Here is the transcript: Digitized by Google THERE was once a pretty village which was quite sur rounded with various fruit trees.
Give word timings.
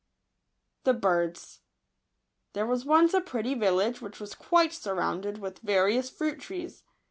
Digitized 0.83 0.85
by 1.01 1.25
Google 1.27 1.41
THERE 2.53 2.65
was 2.65 2.85
once 2.85 3.13
a 3.13 3.21
pretty 3.21 3.53
village 3.53 4.01
which 4.01 4.19
was 4.19 4.33
quite 4.33 4.73
sur 4.73 4.95
rounded 4.95 5.37
with 5.37 5.59
various 5.59 6.09
fruit 6.09 6.39
trees. 6.39 6.81